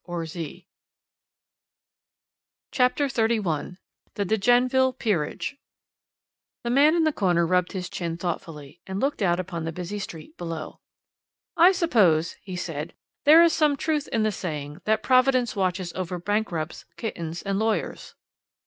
[2.71, 3.77] CHAPTER XXXI
[4.15, 5.57] THE DE GENNEVILLE PEERAGE
[6.63, 9.99] The man in the corner rubbed his chin thoughtfully, and looked out upon the busy
[9.99, 10.79] street below.
[11.55, 12.95] "I suppose," he said,
[13.25, 18.15] "there is some truth in the saying that Providence watches over bankrupts, kittens, and lawyers."